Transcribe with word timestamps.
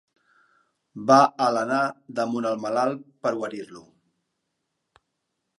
Va 1.11 1.17
alenar 1.49 1.83
damunt 2.21 2.49
el 2.53 2.57
malalt 2.65 3.07
per 3.27 3.37
guarir-lo. 3.43 3.87